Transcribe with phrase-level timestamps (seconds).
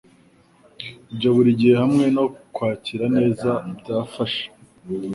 [1.11, 4.45] Ibyo burigihe hamwe no kwakirwa neza byafashe